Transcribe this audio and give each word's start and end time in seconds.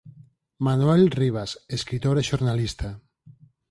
Manuel 0.65 1.03
Rivas, 1.19 1.51
escritor 1.77 2.15
e 2.21 2.27
xornalista 2.29 2.89